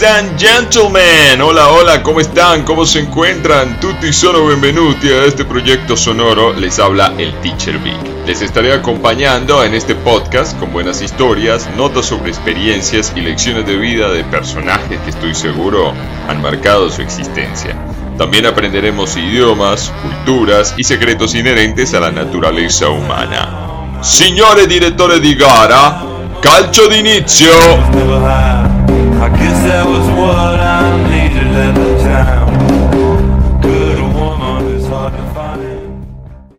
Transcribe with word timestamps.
Ladies 0.00 0.18
and 0.18 0.38
gentlemen, 0.38 1.42
hola 1.42 1.68
hola, 1.68 2.02
¿cómo 2.02 2.20
están? 2.20 2.64
¿Cómo 2.64 2.86
se 2.86 3.00
encuentran? 3.00 3.78
Tutti 3.80 4.12
sono 4.14 4.46
benvenuti 4.46 5.08
a 5.08 5.24
este 5.24 5.44
proyecto 5.44 5.94
sonoro. 5.94 6.54
Les 6.54 6.78
habla 6.78 7.12
el 7.18 7.34
Teacher 7.40 7.78
Big. 7.78 7.98
Les 8.26 8.40
estaré 8.40 8.72
acompañando 8.72 9.62
en 9.62 9.74
este 9.74 9.94
podcast 9.94 10.58
con 10.58 10.72
buenas 10.72 11.02
historias, 11.02 11.68
notas 11.76 12.06
sobre 12.06 12.30
experiencias 12.30 13.12
y 13.14 13.20
lecciones 13.20 13.66
de 13.66 13.76
vida 13.76 14.08
de 14.10 14.24
personajes 14.24 14.98
que 15.00 15.10
estoy 15.10 15.34
seguro 15.34 15.92
han 16.28 16.40
marcado 16.40 16.88
su 16.88 17.02
existencia. 17.02 17.76
También 18.16 18.46
aprenderemos 18.46 19.18
idiomas, 19.18 19.92
culturas 20.02 20.72
y 20.78 20.84
secretos 20.84 21.34
inherentes 21.34 21.92
a 21.92 22.00
la 22.00 22.10
naturaleza 22.10 22.88
humana. 22.88 24.00
Signore 24.00 24.66
direttore 24.66 25.20
di 25.20 25.34
gara, 25.34 26.02
calcio 26.40 26.88
d'inizio! 26.88 28.59
Amen. 35.60 36.09